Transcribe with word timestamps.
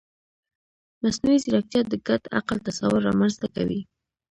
مصنوعي 1.01 1.37
ځیرکتیا 1.43 1.81
د 1.87 1.93
ګډ 2.07 2.21
عقل 2.37 2.57
تصور 2.67 2.99
رامنځته 3.09 3.47
کوي. 3.55 3.79